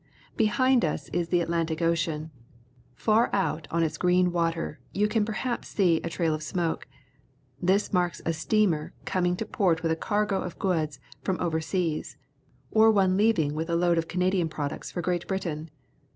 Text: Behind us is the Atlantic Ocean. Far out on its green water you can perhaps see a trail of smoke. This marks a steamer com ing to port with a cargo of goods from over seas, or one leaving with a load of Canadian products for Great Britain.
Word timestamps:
Behind 0.35 0.83
us 0.83 1.09
is 1.09 1.29
the 1.29 1.41
Atlantic 1.41 1.79
Ocean. 1.79 2.31
Far 2.95 3.29
out 3.31 3.67
on 3.69 3.83
its 3.83 3.99
green 3.99 4.31
water 4.31 4.79
you 4.95 5.07
can 5.07 5.23
perhaps 5.25 5.67
see 5.67 6.01
a 6.01 6.09
trail 6.09 6.33
of 6.33 6.41
smoke. 6.41 6.87
This 7.61 7.93
marks 7.93 8.19
a 8.25 8.33
steamer 8.33 8.93
com 9.05 9.27
ing 9.27 9.35
to 9.35 9.45
port 9.45 9.83
with 9.83 9.91
a 9.91 9.95
cargo 9.95 10.41
of 10.41 10.57
goods 10.57 10.99
from 11.21 11.39
over 11.39 11.61
seas, 11.61 12.17
or 12.71 12.89
one 12.89 13.15
leaving 13.15 13.53
with 13.53 13.69
a 13.69 13.75
load 13.75 13.99
of 13.99 14.07
Canadian 14.07 14.49
products 14.49 14.89
for 14.89 15.03
Great 15.03 15.27
Britain. 15.27 15.69